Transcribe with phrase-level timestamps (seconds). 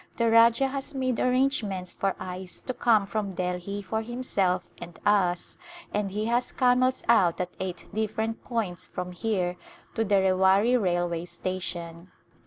[0.17, 5.59] The Rajah has made arrangements for ice to come from Delhi for himself and us
[5.93, 9.57] and he has camels out at eight different points from here
[9.93, 12.09] to the Rewari railway station.